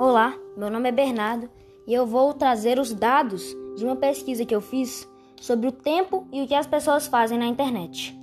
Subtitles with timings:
[0.00, 1.50] Olá, meu nome é Bernardo
[1.84, 3.42] e eu vou trazer os dados
[3.76, 5.08] de uma pesquisa que eu fiz
[5.40, 8.16] sobre o tempo e o que as pessoas fazem na internet.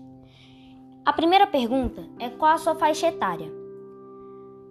[1.03, 3.51] A primeira pergunta é qual a sua faixa etária?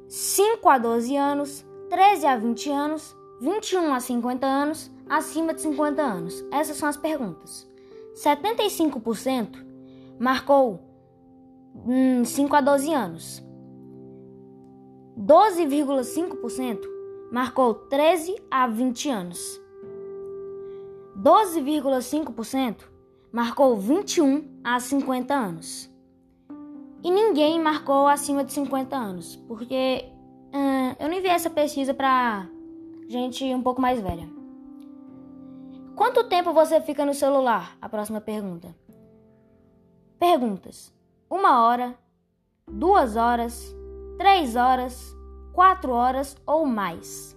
[0.08, 6.00] 5 a 12 anos, 13 a 20 anos, 21 a 50 anos, acima de 50
[6.00, 6.42] anos.
[6.50, 7.70] Essas são as perguntas.
[8.14, 9.62] 75%
[10.18, 10.80] marcou
[11.86, 13.44] hum, 5 a 12 anos.
[15.18, 16.93] 12,5%
[17.34, 19.60] marcou 13 a 20 anos.
[21.20, 22.84] 12,5%
[23.32, 25.92] marcou 21 a 50 anos.
[27.02, 30.04] E ninguém marcou acima de 50 anos, porque
[30.54, 32.48] hum, eu não enviei essa pesquisa para
[33.08, 34.28] gente um pouco mais velha.
[35.96, 37.76] Quanto tempo você fica no celular?
[37.82, 38.72] A próxima pergunta.
[40.20, 40.94] Perguntas:
[41.28, 41.98] uma hora,
[42.70, 43.74] duas horas,
[44.18, 45.12] três horas,
[45.54, 47.36] 4 horas ou mais.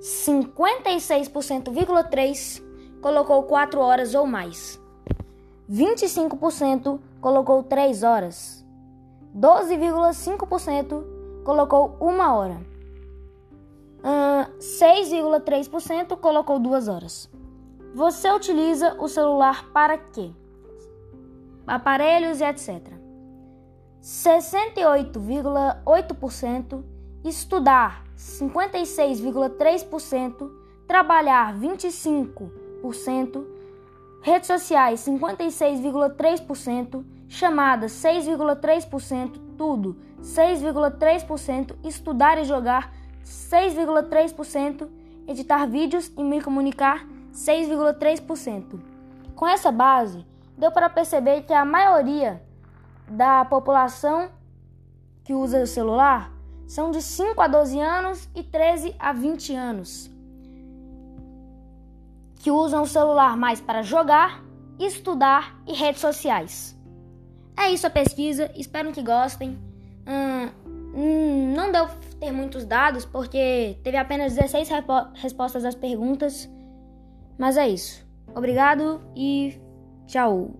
[0.00, 2.62] 56,3%
[3.00, 4.78] colocou 4 horas ou mais.
[5.70, 8.66] 25% colocou 3 horas.
[9.34, 11.02] 12,5%
[11.44, 12.60] colocou 1 hora.
[14.04, 17.30] Uh, 6,3% colocou 2 horas.
[17.94, 20.30] Você utiliza o celular para quê?
[21.66, 22.82] Aparelhos e etc.
[24.02, 26.91] 68,8%
[27.24, 30.50] estudar 56,3%,
[30.86, 33.44] trabalhar 25%,
[34.20, 42.92] redes sociais 56,3%, chamadas 6,3%, tudo 6,3%, estudar e jogar
[43.24, 44.88] 6,3%,
[45.26, 48.78] editar vídeos e me comunicar 6,3%.
[49.34, 50.24] Com essa base,
[50.56, 52.40] deu para perceber que a maioria
[53.08, 54.30] da população
[55.24, 56.31] que usa o celular
[56.72, 60.10] são de 5 a 12 anos e 13 a 20 anos,
[62.36, 64.42] que usam o celular mais para jogar,
[64.78, 66.74] estudar e redes sociais.
[67.58, 69.58] É isso a pesquisa, espero que gostem.
[70.06, 71.88] Hum, não deu
[72.18, 74.70] ter muitos dados porque teve apenas 16
[75.16, 76.48] respostas às perguntas,
[77.36, 78.02] mas é isso.
[78.34, 79.60] Obrigado e
[80.06, 80.50] tchau.